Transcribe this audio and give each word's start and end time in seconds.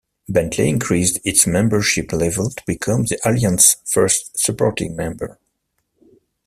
Bentley 0.27 0.67
increased 0.67 1.19
its 1.23 1.45
membership 1.45 2.11
level 2.11 2.49
to 2.49 2.63
become 2.65 3.03
the 3.03 3.19
Alliance's 3.23 3.75
first 3.85 4.35
supporting 4.35 4.95
member. 4.95 5.37